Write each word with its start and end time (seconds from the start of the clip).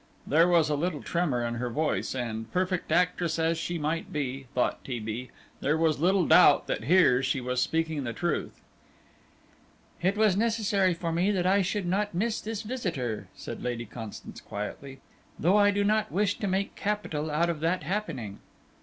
There 0.25 0.47
was 0.47 0.67
a 0.67 0.75
little 0.75 1.03
tremor 1.03 1.45
in 1.45 1.53
her 1.57 1.69
voice, 1.69 2.15
and, 2.15 2.51
perfect 2.51 2.91
actress 2.91 3.37
as 3.37 3.59
she 3.59 3.77
might 3.77 4.11
be, 4.11 4.47
thought 4.55 4.83
T. 4.83 4.99
B., 4.99 5.29
there 5.59 5.77
was 5.77 5.99
little 5.99 6.25
doubt 6.25 6.65
that 6.65 6.85
here 6.85 7.21
she 7.21 7.39
was 7.39 7.61
speaking 7.61 8.03
the 8.03 8.11
truth. 8.11 8.61
"It 10.01 10.17
was 10.17 10.35
necessary 10.35 10.95
for 10.95 11.11
me 11.11 11.29
that 11.29 11.45
I 11.45 11.61
should 11.61 11.85
not 11.85 12.15
miss 12.15 12.41
this 12.41 12.63
visitor," 12.63 13.27
said 13.35 13.61
Lady 13.61 13.85
Constance, 13.85 14.41
quietly, 14.41 15.01
"though 15.37 15.57
I 15.57 15.69
do 15.69 15.83
not 15.83 16.11
wish 16.11 16.39
to 16.39 16.47
make 16.47 16.73
capital 16.73 17.29
out 17.29 17.51
of 17.51 17.59
that 17.59 17.83
happening." 17.83 18.39